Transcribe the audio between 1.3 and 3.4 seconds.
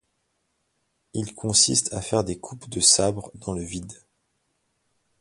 consiste à faire des coupes de sabre